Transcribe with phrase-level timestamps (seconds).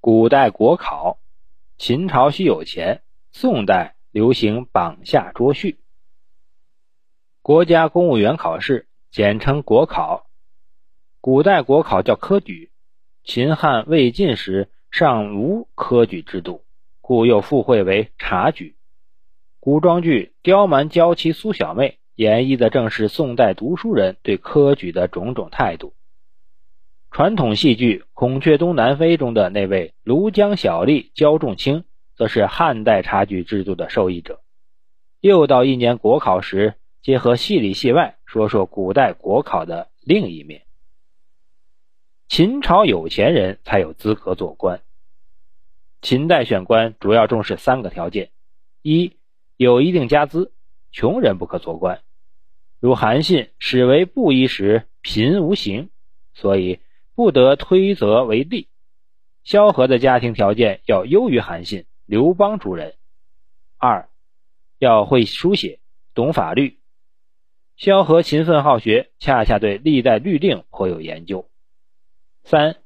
[0.00, 1.18] 古代国考，
[1.76, 5.76] 秦朝需有钱，宋代流行榜下捉婿。
[7.42, 10.28] 国家公务员考试简称国考，
[11.20, 12.70] 古代国考叫科举，
[13.24, 16.62] 秦汉魏晋时尚无科举制度，
[17.00, 18.76] 故又附会为察举。
[19.58, 25.92] 古装剧《刁蛮娇妻苏小妹》演绎的正是宋代读书人对科举的种种态度。
[27.10, 31.84] 传统戏剧《孔雀东南飞》中的那位庐江小吏焦仲卿，
[32.14, 34.40] 则是汉代察举制度的受益者。
[35.20, 40.62] 又到一年国考时，结合戏里戏外，说说古代国考的另一面。
[42.28, 44.80] 秦朝有钱人才有资格做官。
[46.02, 48.30] 秦代选官主要重视三个条件：
[48.82, 49.16] 一、
[49.56, 50.52] 有一定家资，
[50.92, 52.00] 穷人不可做官。
[52.78, 55.88] 如韩信始为布衣时，贫无形，
[56.32, 56.78] 所以。
[57.18, 58.68] 不得推责为吏。
[59.42, 62.94] 萧何的家庭条件要优于韩信、刘邦诸人。
[63.76, 64.08] 二，
[64.78, 65.80] 要会书写，
[66.14, 66.78] 懂法律。
[67.76, 71.48] 萧何勤奋好学，恰恰对历代律令颇有研究。
[72.44, 72.76] 三，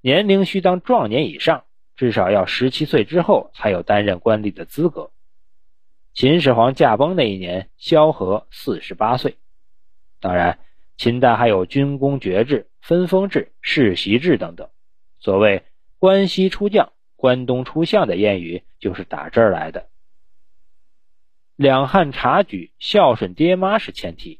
[0.00, 1.62] 年龄须当壮年以上，
[1.94, 5.12] 至少要十七岁之后才有担任官吏的资格。
[6.14, 9.36] 秦始皇驾崩那一年，萧何四十八岁。
[10.18, 10.58] 当然。
[11.02, 14.70] 秦代还有军功爵制、分封制、世袭制等等。
[15.18, 15.64] 所谓
[15.98, 19.88] “关西出将，关东出相”的谚语就是打这儿来的。
[21.56, 24.38] 两汉察举孝顺爹妈是前提。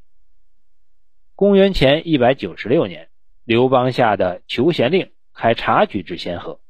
[1.34, 3.08] 公元前一百九十六年，
[3.42, 6.60] 刘邦下的求贤令开察举制先河。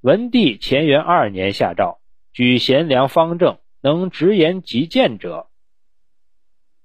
[0.00, 2.00] 文帝乾元二年下诏，
[2.32, 5.50] 举贤良方正、能直言极谏者。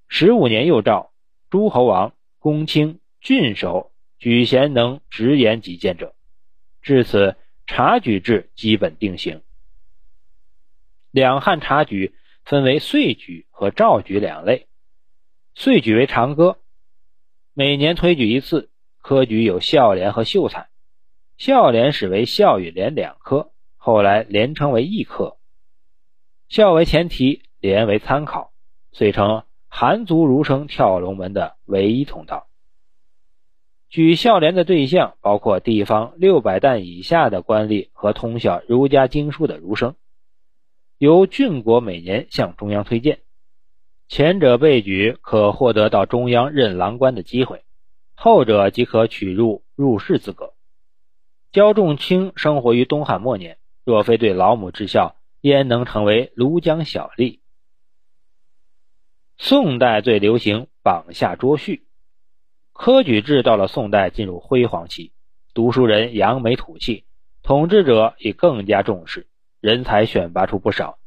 [0.09, 1.12] 十五年又诏。
[1.53, 6.15] 诸侯王、公卿、郡守举贤能直言己见者，
[6.81, 7.35] 至此
[7.67, 9.43] 察举制基本定型。
[11.11, 14.65] 两汉察举分为岁举和召举两类。
[15.53, 16.57] 岁举为长科，
[17.53, 20.69] 每年推举一次，科举有孝廉和秀才。
[21.37, 25.37] 孝廉始为孝与廉两科，后来连称为一科。
[26.49, 28.51] 孝为前提，廉为参考，
[28.91, 29.43] 遂成。
[29.75, 32.45] 韩族儒生跳龙门的唯一通道。
[33.89, 39.95] 举孝廉的对象包括地方六百担以下的官吏和通晓儒家经书的儒生，
[40.99, 43.21] 由郡国每年向中央推荐。
[44.07, 47.63] 前者被举可获得到中央任郎官的机会，
[48.13, 50.53] 后者即可取入入仕资格。
[51.51, 57.39] 焦仲卿生活于东汉末年，若非对老母至孝，焉能成为庐江小吏？
[59.45, 61.81] 宋代最流行榜下捉婿，
[62.71, 65.11] 科举制到了宋代进入辉煌期，
[65.53, 67.03] 读书人扬眉吐气，
[67.41, 69.27] 统治者也更加重视，
[69.59, 70.97] 人才选拔出不少，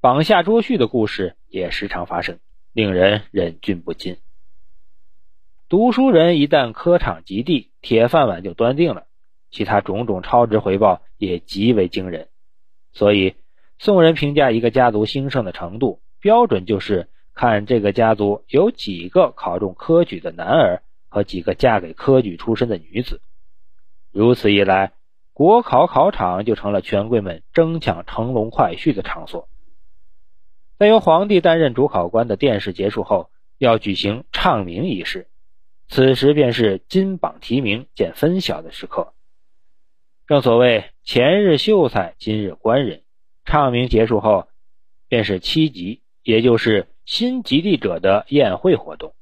[0.00, 2.38] 榜下捉婿的故事也时常发生，
[2.72, 4.16] 令人忍俊不禁。
[5.68, 9.04] 读书人一旦科场及第，铁饭碗就端定了，
[9.50, 12.28] 其他种种超值回报也极为惊人，
[12.94, 13.34] 所以
[13.78, 17.10] 宋人评价一个家族兴盛的程度标准就是。
[17.34, 23.20] 看这个家族有几个考中科举的男儿和几个嫁给科举出身的女子，
[24.10, 24.92] 如此一来，
[25.32, 29.48] 国考考场就成了权贵们争抢乘龙快婿的场所。
[30.78, 35.28] 在由皇帝担任主考官的殿试结束后，要举行唱名仪式，
[35.88, 39.14] 此时便是金榜题名见分晓的时刻。
[40.26, 43.02] 正所谓前日秀才，今日官人。
[43.44, 44.48] 唱名结束后，
[45.08, 46.88] 便是七级，也就是。
[47.04, 49.12] 新及第者的宴会活动，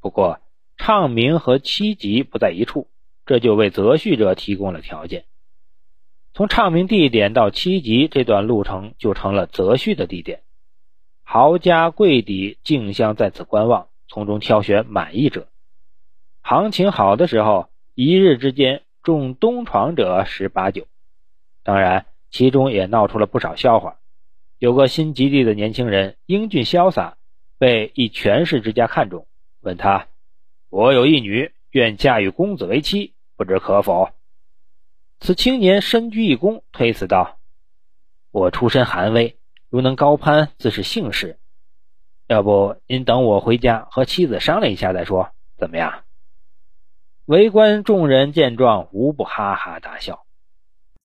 [0.00, 0.38] 不过
[0.76, 2.86] 唱名和七级不在一处，
[3.26, 5.24] 这就为择婿者提供了条件。
[6.32, 10.42] 从唱名地点到七级这段路程就成了择婿的地点，
[11.24, 15.48] 豪家贵邸竞相在此观望，从中挑选满意者。
[16.40, 20.86] 行情好的时候，一日之间中东床者十八九。
[21.64, 23.96] 当然，其中也闹出了不少笑话。
[24.64, 27.18] 有个新及第的年轻人，英俊潇洒。
[27.58, 29.26] 被一权势之家看中，
[29.60, 30.08] 问他
[30.70, 34.08] ：“我有一女，愿嫁与公子为妻，不知可否？”
[35.20, 37.36] 此青年身居一躬，推辞道
[38.32, 39.36] ：“我出身寒微，
[39.68, 41.38] 如能高攀，自是幸事。
[42.26, 45.28] 要不您等我回家和妻子商量一下再说，
[45.58, 46.04] 怎么样？”
[47.26, 50.23] 围观众人见状，无不哈哈大笑。